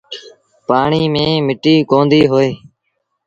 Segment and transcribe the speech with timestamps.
[0.67, 2.51] پآڻي ميݩ مٽيٚ ڪونديٚ هوئي۔